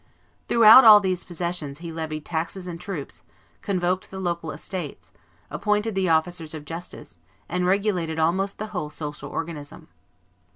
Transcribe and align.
Throughout 0.47 0.83
all 0.83 0.99
these 0.99 1.23
possessions 1.23 1.77
he 1.77 1.91
levied 1.91 2.25
taxes 2.25 2.65
and 2.65 2.81
troops, 2.81 3.21
convoked 3.61 4.09
the 4.09 4.19
local 4.19 4.49
estates, 4.49 5.11
appointed 5.51 5.93
the 5.93 6.09
officers 6.09 6.55
of 6.55 6.65
justice, 6.65 7.19
and 7.47 7.67
regulated 7.67 8.17
almost 8.17 8.57
the 8.57 8.67
whole 8.73 8.89
social 8.89 9.29
organism. 9.29 9.89